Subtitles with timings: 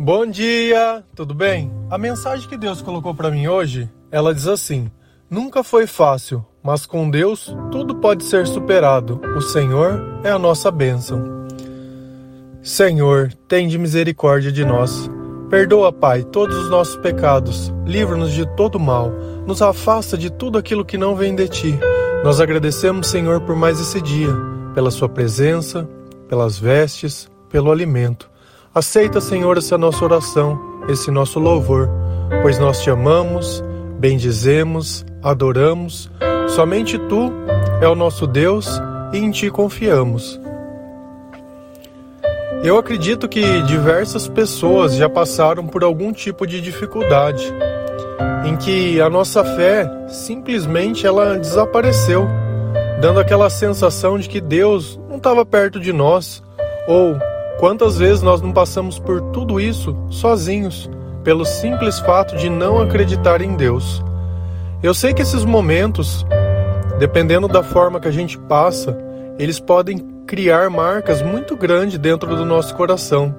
[0.00, 1.72] Bom dia, tudo bem?
[1.90, 4.88] A mensagem que Deus colocou para mim hoje, ela diz assim:
[5.28, 9.20] Nunca foi fácil, mas com Deus tudo pode ser superado.
[9.36, 11.48] O Senhor é a nossa bênção.
[12.62, 15.10] Senhor, tende misericórdia de nós.
[15.50, 17.74] Perdoa, Pai, todos os nossos pecados.
[17.84, 19.10] Livra-nos de todo mal.
[19.48, 21.76] Nos afasta de tudo aquilo que não vem de ti.
[22.22, 24.32] Nós agradecemos, Senhor, por mais esse dia,
[24.76, 25.88] pela sua presença,
[26.28, 28.30] pelas vestes, pelo alimento.
[28.74, 31.88] Aceita, Senhor, essa nossa oração, esse nosso louvor,
[32.42, 33.64] pois nós te amamos,
[33.98, 36.10] bendizemos, adoramos.
[36.48, 37.32] Somente tu
[37.80, 38.68] é o nosso Deus
[39.12, 40.38] e em ti confiamos.
[42.62, 47.52] Eu acredito que diversas pessoas já passaram por algum tipo de dificuldade
[48.44, 52.28] em que a nossa fé simplesmente ela desapareceu,
[53.00, 56.42] dando aquela sensação de que Deus não estava perto de nós
[56.86, 57.16] ou
[57.58, 60.88] Quantas vezes nós não passamos por tudo isso sozinhos,
[61.24, 64.00] pelo simples fato de não acreditar em Deus?
[64.80, 66.24] Eu sei que esses momentos,
[67.00, 68.96] dependendo da forma que a gente passa,
[69.40, 73.34] eles podem criar marcas muito grandes dentro do nosso coração.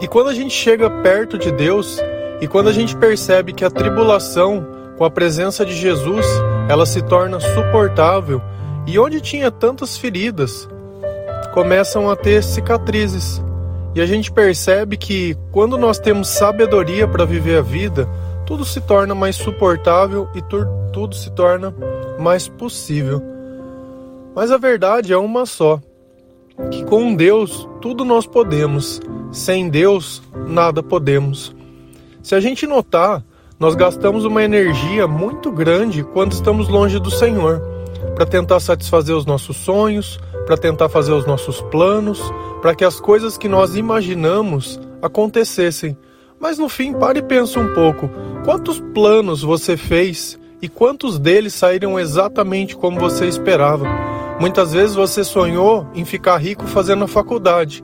[0.00, 2.02] E quando a gente chega perto de Deus
[2.40, 6.26] e quando a gente percebe que a tribulação com a presença de Jesus,
[6.66, 8.40] ela se torna suportável,
[8.86, 10.66] e onde tinha tantas feridas,
[11.52, 13.42] começam a ter cicatrizes.
[13.94, 18.08] E a gente percebe que quando nós temos sabedoria para viver a vida,
[18.46, 21.74] tudo se torna mais suportável e tu, tudo se torna
[22.18, 23.22] mais possível.
[24.34, 25.78] Mas a verdade é uma só:
[26.70, 31.54] que com Deus tudo nós podemos, sem Deus nada podemos.
[32.22, 33.22] Se a gente notar,
[33.58, 37.62] nós gastamos uma energia muito grande quando estamos longe do Senhor,
[38.22, 42.22] para tentar satisfazer os nossos sonhos, para tentar fazer os nossos planos,
[42.60, 45.96] para que as coisas que nós imaginamos acontecessem.
[46.38, 48.08] Mas no fim, pare e pense um pouco:
[48.44, 53.86] quantos planos você fez e quantos deles saíram exatamente como você esperava?
[54.38, 57.82] Muitas vezes você sonhou em ficar rico fazendo a faculdade.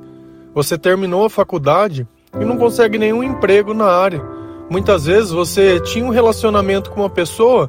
[0.55, 2.07] Você terminou a faculdade
[2.41, 4.23] e não consegue nenhum emprego na área.
[4.71, 7.69] Muitas vezes você tinha um relacionamento com uma pessoa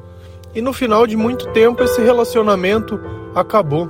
[0.54, 3.00] e no final de muito tempo esse relacionamento
[3.36, 3.90] acabou.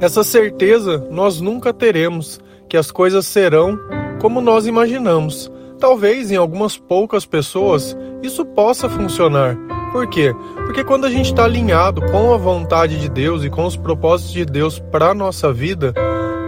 [0.00, 3.78] Essa certeza nós nunca teremos que as coisas serão
[4.20, 5.50] como nós imaginamos.
[5.78, 9.56] Talvez em algumas poucas pessoas isso possa funcionar.
[9.92, 10.32] Por quê?
[10.66, 14.32] Porque quando a gente está alinhado com a vontade de Deus e com os propósitos
[14.32, 15.92] de Deus para a nossa vida,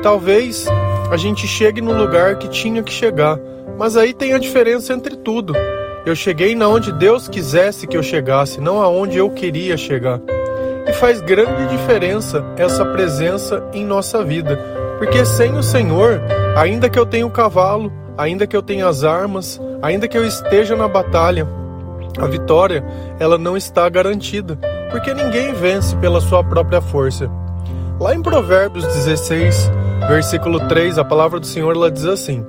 [0.03, 0.67] talvez
[1.11, 3.39] a gente chegue no lugar que tinha que chegar.
[3.79, 5.55] Mas aí tem a diferença entre tudo.
[6.05, 10.21] Eu cheguei na onde Deus quisesse que eu chegasse, não aonde eu queria chegar.
[10.87, 14.57] E faz grande diferença essa presença em nossa vida,
[14.99, 16.21] porque sem o Senhor,
[16.57, 20.27] ainda que eu tenha o cavalo, ainda que eu tenha as armas, ainda que eu
[20.27, 21.47] esteja na batalha,
[22.19, 22.85] a vitória
[23.21, 24.59] ela não está garantida,
[24.91, 27.31] porque ninguém vence pela sua própria força.
[28.01, 29.71] Lá em Provérbios 16,
[30.09, 32.45] versículo 3, a palavra do Senhor ela diz assim: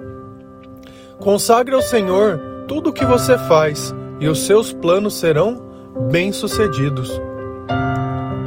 [1.20, 5.62] Consagre ao Senhor tudo o que você faz, e os seus planos serão
[6.10, 7.22] bem-sucedidos.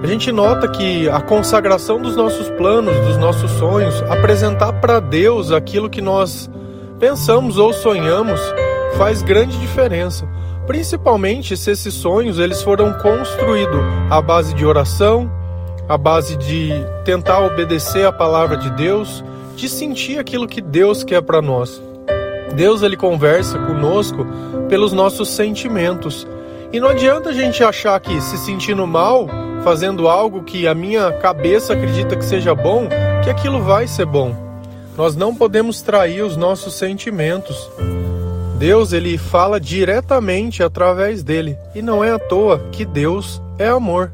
[0.02, 5.52] A gente nota que a consagração dos nossos planos, dos nossos sonhos, apresentar para Deus
[5.52, 6.50] aquilo que nós
[6.98, 8.40] pensamos ou sonhamos,
[8.98, 10.28] faz grande diferença.
[10.66, 15.30] Principalmente se esses sonhos eles foram construídos à base de oração,
[15.88, 16.72] à base de
[17.04, 21.80] tentar obedecer a palavra de Deus, de sentir aquilo que Deus quer para nós.
[22.56, 24.26] Deus ele conversa conosco
[24.66, 26.26] pelos nossos sentimentos.
[26.72, 29.28] E não adianta a gente achar que se sentindo mal,
[29.62, 32.88] fazendo algo que a minha cabeça acredita que seja bom,
[33.22, 34.34] que aquilo vai ser bom.
[34.96, 37.70] Nós não podemos trair os nossos sentimentos.
[38.58, 44.10] Deus ele fala diretamente através dele, e não é à toa que Deus é amor.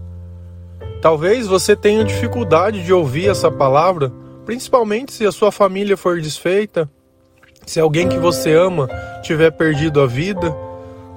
[1.01, 4.13] Talvez você tenha dificuldade de ouvir essa palavra,
[4.45, 6.91] principalmente se a sua família for desfeita,
[7.67, 8.89] se alguém que você ama
[9.23, 10.55] tiver perdido a vida,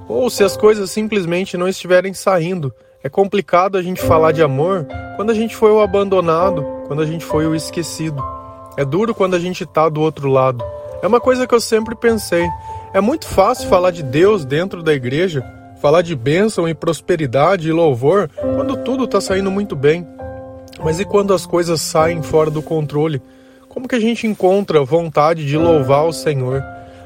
[0.08, 2.72] ou se as coisas simplesmente não estiverem saindo
[3.06, 4.84] é complicado a gente falar de amor
[5.14, 8.20] quando a gente foi o abandonado, quando a gente foi o esquecido.
[8.76, 10.64] É duro quando a gente está do outro lado.
[11.00, 12.44] É uma coisa que eu sempre pensei.
[12.92, 15.40] É muito fácil falar de Deus dentro da igreja,
[15.80, 20.04] falar de bênção e prosperidade e louvor quando tudo está saindo muito bem.
[20.82, 23.22] Mas e quando as coisas saem fora do controle?
[23.76, 26.64] Como que a gente encontra vontade de louvar o Senhor?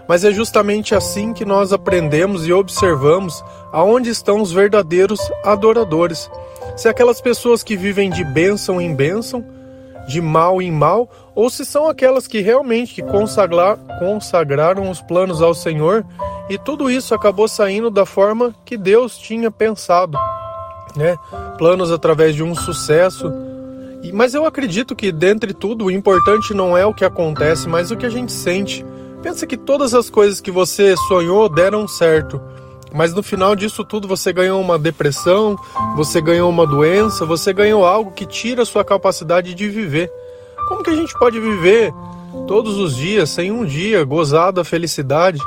[0.08, 6.30] Mas é justamente assim que nós aprendemos e observamos aonde estão os verdadeiros adoradores.
[6.76, 9.44] Se aquelas pessoas que vivem de bênção em bênção,
[10.06, 15.42] de mal em mal, ou se são aquelas que realmente que consagrar, consagraram os planos
[15.42, 16.06] ao Senhor
[16.48, 20.16] e tudo isso acabou saindo da forma que Deus tinha pensado,
[20.94, 21.16] né?
[21.58, 23.49] Planos através de um sucesso.
[24.12, 27.96] Mas eu acredito que dentre tudo o importante não é o que acontece, mas o
[27.96, 28.84] que a gente sente.
[29.22, 32.40] Pensa que todas as coisas que você sonhou deram certo.
[32.92, 35.56] Mas no final disso tudo você ganhou uma depressão,
[35.96, 40.10] você ganhou uma doença, você ganhou algo que tira a sua capacidade de viver.
[40.68, 41.92] Como que a gente pode viver
[42.48, 45.38] todos os dias sem um dia gozar da felicidade?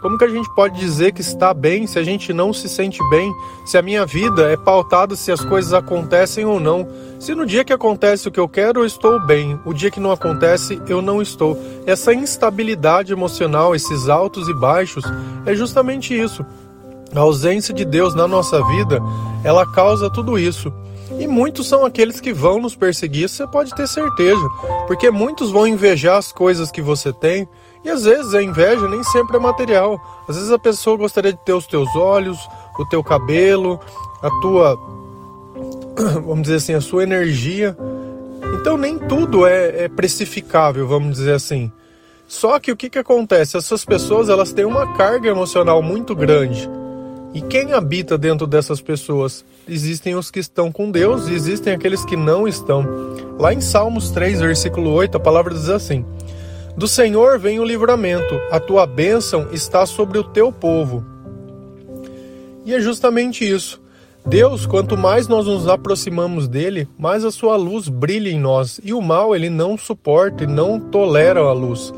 [0.00, 2.98] Como que a gente pode dizer que está bem se a gente não se sente
[3.10, 3.32] bem?
[3.66, 6.88] Se a minha vida é pautada se as coisas acontecem ou não?
[7.18, 9.98] Se no dia que acontece o que eu quero, eu estou bem, o dia que
[9.98, 11.58] não acontece, eu não estou.
[11.84, 15.04] Essa instabilidade emocional, esses altos e baixos,
[15.44, 16.46] é justamente isso.
[17.14, 19.00] A ausência de Deus na nossa vida,
[19.42, 20.72] ela causa tudo isso.
[21.18, 24.40] E muitos são aqueles que vão nos perseguir, você pode ter certeza,
[24.86, 27.48] porque muitos vão invejar as coisas que você tem,
[27.84, 30.00] e às vezes a inveja nem sempre é material.
[30.28, 32.38] Às vezes a pessoa gostaria de ter os teus olhos,
[32.78, 33.80] o teu cabelo,
[34.22, 34.76] a tua,
[36.24, 37.76] vamos dizer assim, a sua energia.
[38.60, 41.72] Então nem tudo é, é precificável, vamos dizer assim.
[42.28, 43.56] Só que o que, que acontece?
[43.56, 46.68] Essas pessoas elas têm uma carga emocional muito grande.
[47.34, 49.44] E quem habita dentro dessas pessoas?
[49.68, 52.84] Existem os que estão com Deus e existem aqueles que não estão.
[53.38, 56.04] Lá em Salmos 3, versículo 8, a palavra diz assim:
[56.76, 61.04] Do Senhor vem o livramento, a tua bênção está sobre o teu povo.
[62.64, 63.80] E é justamente isso.
[64.26, 68.92] Deus, quanto mais nós nos aproximamos dele, mais a sua luz brilha em nós, e
[68.92, 71.92] o mal ele não suporta e não tolera a luz.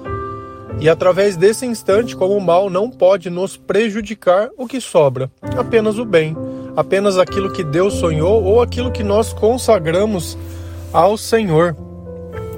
[0.81, 5.31] E através desse instante, como o mal não pode nos prejudicar, o que sobra?
[5.59, 6.35] Apenas o bem,
[6.75, 10.38] apenas aquilo que Deus sonhou ou aquilo que nós consagramos
[10.91, 11.77] ao Senhor.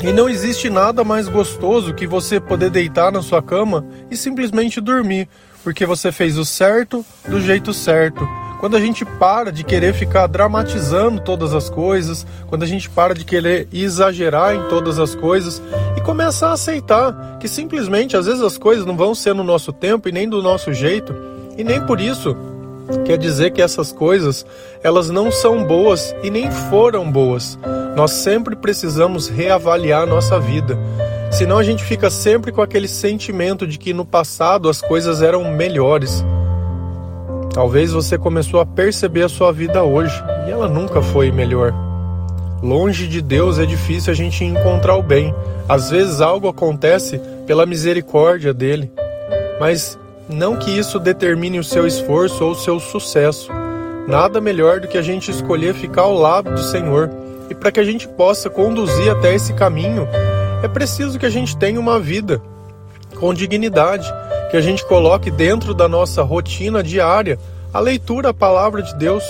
[0.04, 4.80] E não existe nada mais gostoso que você poder deitar na sua cama e simplesmente
[4.80, 5.28] dormir,
[5.64, 8.24] porque você fez o certo do jeito certo,
[8.62, 13.12] quando a gente para de querer ficar dramatizando todas as coisas, quando a gente para
[13.12, 15.60] de querer exagerar em todas as coisas
[15.96, 19.72] e começa a aceitar que simplesmente às vezes as coisas não vão ser no nosso
[19.72, 21.12] tempo e nem do nosso jeito,
[21.58, 22.36] e nem por isso
[23.04, 24.46] quer dizer que essas coisas
[24.80, 27.58] elas não são boas e nem foram boas.
[27.96, 30.78] Nós sempre precisamos reavaliar a nossa vida.
[31.32, 35.52] Senão a gente fica sempre com aquele sentimento de que no passado as coisas eram
[35.52, 36.24] melhores.
[37.52, 40.14] Talvez você começou a perceber a sua vida hoje
[40.46, 41.74] e ela nunca foi melhor.
[42.62, 45.34] Longe de Deus é difícil a gente encontrar o bem.
[45.68, 48.90] Às vezes algo acontece pela misericórdia dele,
[49.60, 53.50] mas não que isso determine o seu esforço ou o seu sucesso.
[54.08, 57.10] Nada melhor do que a gente escolher ficar ao lado do Senhor.
[57.50, 60.08] E para que a gente possa conduzir até esse caminho,
[60.62, 62.40] é preciso que a gente tenha uma vida
[63.16, 64.10] com dignidade,
[64.52, 67.38] que a gente coloque dentro da nossa rotina diária
[67.72, 69.24] a leitura, a palavra de Deus.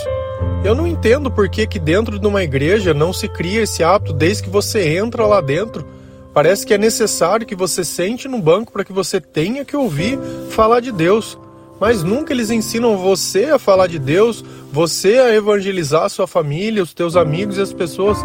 [0.64, 4.12] Eu não entendo por que, que dentro de uma igreja não se cria esse hábito
[4.12, 5.86] desde que você entra lá dentro.
[6.34, 10.18] Parece que é necessário que você sente no banco para que você tenha que ouvir
[10.50, 11.38] falar de Deus.
[11.78, 16.82] Mas nunca eles ensinam você a falar de Deus, você a evangelizar a sua família,
[16.82, 18.18] os teus amigos e as pessoas.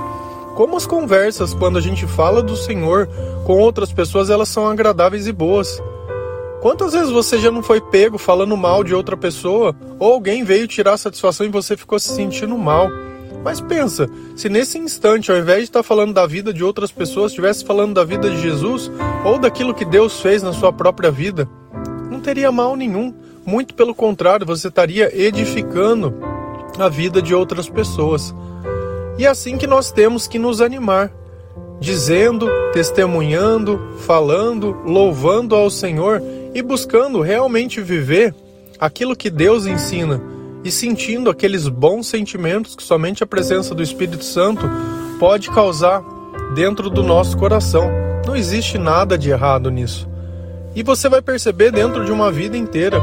[0.56, 3.08] Como as conversas, quando a gente fala do Senhor
[3.46, 5.80] com outras pessoas, elas são agradáveis e boas.
[6.68, 10.68] Quantas vezes você já não foi pego falando mal de outra pessoa ou alguém veio
[10.68, 12.90] tirar satisfação e você ficou se sentindo mal?
[13.42, 17.32] Mas pensa, se nesse instante, ao invés de estar falando da vida de outras pessoas,
[17.32, 18.92] estivesse falando da vida de Jesus
[19.24, 21.48] ou daquilo que Deus fez na sua própria vida,
[22.12, 23.14] não teria mal nenhum.
[23.46, 26.16] Muito pelo contrário, você estaria edificando
[26.78, 28.36] a vida de outras pessoas.
[29.18, 31.14] E é assim que nós temos que nos animar,
[31.80, 36.22] dizendo, testemunhando, falando, louvando ao Senhor
[36.58, 38.34] e buscando realmente viver
[38.80, 40.20] aquilo que Deus ensina
[40.64, 44.68] e sentindo aqueles bons sentimentos que somente a presença do Espírito Santo
[45.20, 46.04] pode causar
[46.56, 47.92] dentro do nosso coração.
[48.26, 50.10] Não existe nada de errado nisso.
[50.74, 53.00] E você vai perceber dentro de uma vida inteira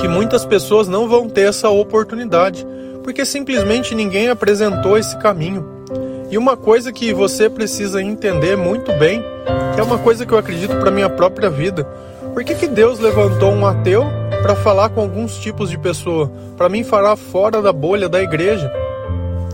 [0.00, 2.66] que muitas pessoas não vão ter essa oportunidade,
[3.04, 5.64] porque simplesmente ninguém apresentou esse caminho.
[6.32, 9.22] E uma coisa que você precisa entender muito bem,
[9.72, 11.86] que é uma coisa que eu acredito para minha própria vida,
[12.34, 14.04] por que, que Deus levantou um ateu
[14.42, 16.30] para falar com alguns tipos de pessoa?
[16.56, 18.70] Para mim, falar fora da bolha da igreja.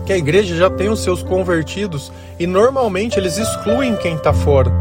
[0.03, 4.71] Que a igreja já tem os seus convertidos e normalmente eles excluem quem está fora.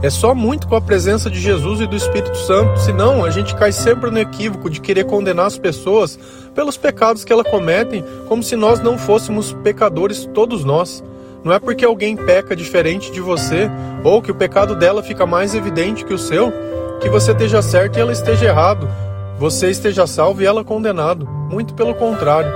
[0.00, 3.54] É só muito com a presença de Jesus e do Espírito Santo, senão a gente
[3.56, 6.18] cai sempre no equívoco de querer condenar as pessoas
[6.54, 11.02] pelos pecados que elas cometem, como se nós não fôssemos pecadores, todos nós.
[11.42, 13.68] Não é porque alguém peca diferente de você
[14.04, 16.69] ou que o pecado dela fica mais evidente que o seu
[17.00, 18.88] que você esteja certo e ela esteja errado.
[19.38, 21.26] Você esteja salvo e ela condenado.
[21.26, 22.52] Muito pelo contrário.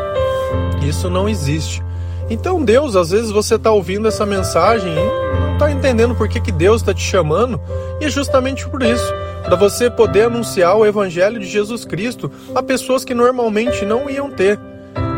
[0.87, 1.83] Isso não existe.
[2.29, 6.41] Então Deus, às vezes você está ouvindo essa mensagem e não está entendendo por que,
[6.41, 7.61] que Deus está te chamando,
[8.01, 9.13] e é justamente por isso,
[9.45, 14.31] para você poder anunciar o Evangelho de Jesus Cristo a pessoas que normalmente não iam
[14.31, 14.59] ter.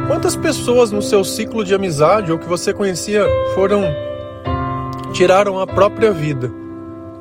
[0.06, 3.84] Quantas pessoas no seu ciclo de amizade ou que você conhecia foram
[5.12, 6.65] tiraram a própria vida?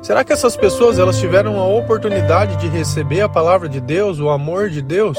[0.06, 4.30] Será que essas pessoas elas tiveram a oportunidade de receber a palavra de Deus, o
[4.30, 5.18] amor de Deus?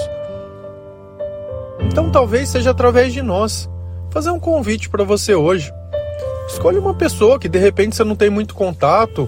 [1.82, 3.70] Então talvez seja através de nós.
[4.10, 5.74] Fazer um convite para você hoje.
[6.48, 9.28] Escolha uma pessoa que de repente você não tem muito contato.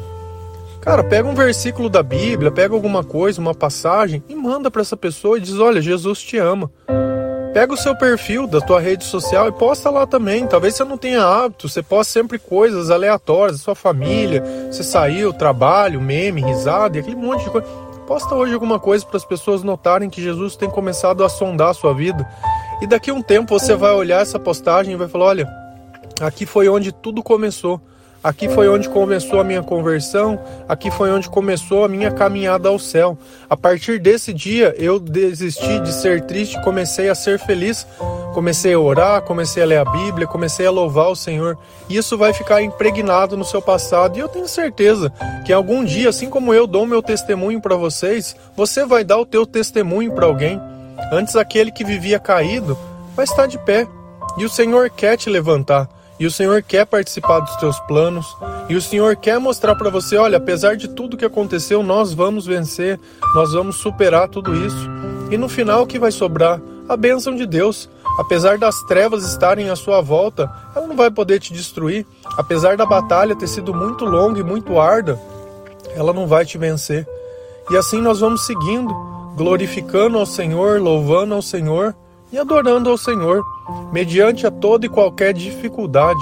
[0.79, 4.95] Cara, pega um versículo da Bíblia, pega alguma coisa, uma passagem e manda para essa
[4.95, 6.71] pessoa e diz: "Olha, Jesus te ama".
[7.53, 10.45] Pega o seu perfil da tua rede social e posta lá também.
[10.45, 14.43] Talvez você não tenha hábito, você posta sempre coisas aleatórias sua família.
[14.71, 17.67] Você saiu, trabalho, meme, risada e aquele monte de coisa.
[18.05, 21.73] Posta hoje alguma coisa para as pessoas notarem que Jesus tem começado a sondar a
[21.73, 22.27] sua vida.
[22.81, 25.49] E daqui a um tempo você vai olhar essa postagem e vai falar: olha,
[26.21, 27.81] aqui foi onde tudo começou.
[28.23, 32.77] Aqui foi onde começou a minha conversão, aqui foi onde começou a minha caminhada ao
[32.77, 33.17] céu.
[33.49, 37.88] A partir desse dia eu desisti de ser triste, comecei a ser feliz.
[38.33, 41.57] Comecei a orar, comecei a ler a Bíblia, comecei a louvar o Senhor.
[41.89, 44.17] Isso vai ficar impregnado no seu passado.
[44.17, 45.11] E eu tenho certeza
[45.45, 49.25] que algum dia, assim como eu dou meu testemunho para vocês, você vai dar o
[49.25, 50.61] teu testemunho para alguém.
[51.11, 52.77] Antes aquele que vivia caído
[53.15, 53.88] vai estar de pé.
[54.38, 55.89] E o Senhor quer te levantar.
[56.19, 58.35] E o Senhor quer participar dos teus planos.
[58.67, 62.45] E o Senhor quer mostrar para você: olha, apesar de tudo que aconteceu, nós vamos
[62.45, 62.99] vencer,
[63.33, 64.89] nós vamos superar tudo isso.
[65.31, 66.59] E no final, o que vai sobrar?
[66.89, 67.89] A bênção de Deus.
[68.19, 72.05] Apesar das trevas estarem à sua volta, ela não vai poder te destruir.
[72.38, 75.17] Apesar da batalha ter sido muito longa e muito árdua,
[75.95, 77.07] ela não vai te vencer.
[77.71, 78.93] E assim nós vamos seguindo,
[79.38, 81.95] glorificando ao Senhor, louvando ao Senhor
[82.31, 83.43] e adorando ao Senhor
[83.91, 86.19] mediante a toda e qualquer dificuldade,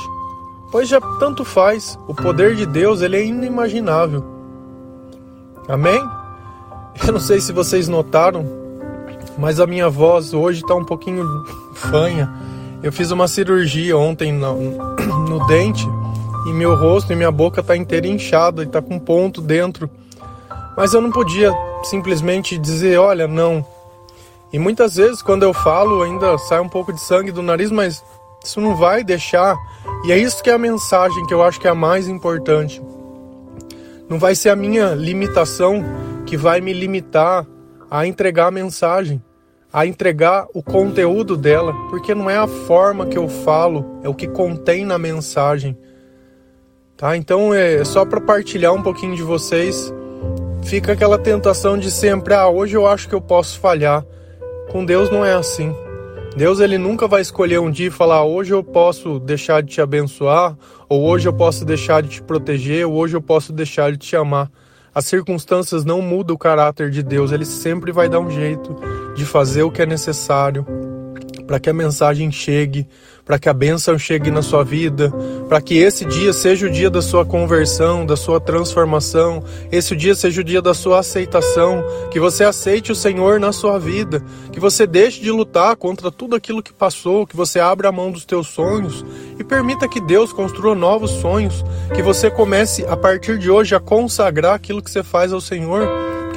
[0.71, 4.23] pois já tanto faz, o poder de Deus ele é inimaginável.
[5.67, 6.01] Amém?
[7.05, 8.45] Eu não sei se vocês notaram,
[9.37, 11.25] mas a minha voz hoje está um pouquinho
[11.75, 12.33] fanha.
[12.81, 14.55] Eu fiz uma cirurgia ontem no,
[15.29, 15.85] no dente
[16.47, 19.89] e meu rosto e minha boca tá inteira inchada e tá com ponto dentro.
[20.75, 21.51] Mas eu não podia
[21.83, 23.65] simplesmente dizer, olha, não,
[24.51, 28.03] e muitas vezes, quando eu falo, ainda sai um pouco de sangue do nariz, mas
[28.43, 29.57] isso não vai deixar.
[30.05, 32.81] E é isso que é a mensagem que eu acho que é a mais importante.
[34.09, 35.83] Não vai ser a minha limitação
[36.25, 37.45] que vai me limitar
[37.91, 39.21] a entregar a mensagem,
[39.71, 44.13] a entregar o conteúdo dela, porque não é a forma que eu falo, é o
[44.13, 45.77] que contém na mensagem.
[46.95, 47.17] Tá?
[47.17, 49.93] Então é só para partilhar um pouquinho de vocês.
[50.63, 54.05] Fica aquela tentação de sempre, ah, hoje eu acho que eu posso falhar.
[54.71, 55.73] Com Deus não é assim.
[56.35, 59.81] Deus ele nunca vai escolher um dia e falar hoje eu posso deixar de te
[59.81, 60.55] abençoar,
[60.87, 64.15] ou hoje eu posso deixar de te proteger, ou hoje eu posso deixar de te
[64.15, 64.51] amar.
[64.93, 68.75] As circunstâncias não mudam o caráter de Deus, ele sempre vai dar um jeito
[69.15, 70.65] de fazer o que é necessário
[71.47, 72.85] para que a mensagem chegue,
[73.25, 75.11] para que a bênção chegue na sua vida,
[75.47, 80.13] para que esse dia seja o dia da sua conversão, da sua transformação, esse dia
[80.13, 84.59] seja o dia da sua aceitação, que você aceite o Senhor na sua vida, que
[84.59, 88.25] você deixe de lutar contra tudo aquilo que passou, que você abra a mão dos
[88.25, 89.05] teus sonhos
[89.39, 91.63] e permita que Deus construa novos sonhos,
[91.95, 95.87] que você comece a partir de hoje a consagrar aquilo que você faz ao Senhor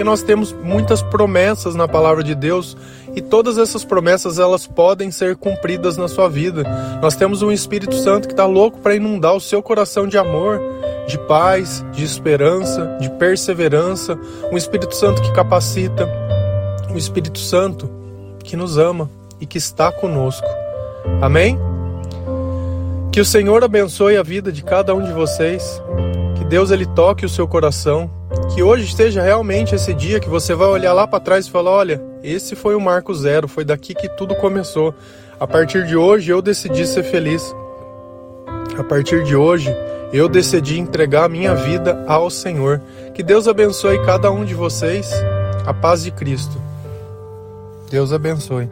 [0.00, 2.74] porque nós temos muitas promessas na palavra de Deus
[3.14, 6.64] e todas essas promessas elas podem ser cumpridas na sua vida.
[7.02, 10.60] Nós temos um Espírito Santo que está louco para inundar o seu coração de amor,
[11.06, 14.18] de paz, de esperança, de perseverança,
[14.52, 16.08] um Espírito Santo que capacita,
[16.90, 17.90] um Espírito Santo
[18.44, 20.46] que nos ama e que está conosco.
[21.20, 21.58] Amém?
[23.10, 25.82] Que o Senhor abençoe a vida de cada um de vocês.
[26.36, 28.10] Que Deus ele toque o seu coração
[28.54, 31.70] que hoje esteja realmente esse dia que você vai olhar lá para trás e falar:
[31.70, 34.94] olha, esse foi o marco zero, foi daqui que tudo começou.
[35.38, 37.54] A partir de hoje eu decidi ser feliz.
[38.76, 39.74] A partir de hoje
[40.12, 42.80] eu decidi entregar a minha vida ao Senhor.
[43.14, 45.10] Que Deus abençoe cada um de vocês.
[45.64, 46.60] A paz de Cristo.
[47.90, 48.68] Deus abençoe.